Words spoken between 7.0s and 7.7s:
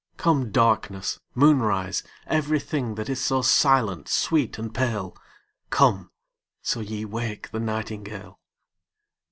wake the